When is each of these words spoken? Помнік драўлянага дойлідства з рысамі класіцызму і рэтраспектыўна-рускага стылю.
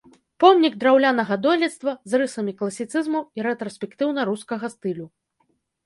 Помнік 0.43 0.77
драўлянага 0.83 1.37
дойлідства 1.43 1.95
з 2.11 2.23
рысамі 2.23 2.57
класіцызму 2.65 3.25
і 3.41 3.49
рэтраспектыўна-рускага 3.51 4.65
стылю. 4.77 5.05